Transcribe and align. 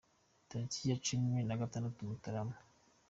Tariki 0.49 0.81
ya 0.89 0.97
cumi 1.05 1.35
nagatandatu 1.47 1.99
Mutarama 2.09 2.55